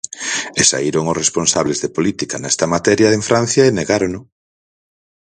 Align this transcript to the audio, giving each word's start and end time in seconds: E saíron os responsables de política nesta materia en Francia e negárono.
E 0.59 0.61
saíron 0.69 1.05
os 1.11 1.19
responsables 1.23 1.77
de 1.83 1.93
política 1.97 2.35
nesta 2.39 2.65
materia 2.75 3.13
en 3.17 3.21
Francia 3.29 3.63
e 3.65 3.75
negárono. 3.79 4.19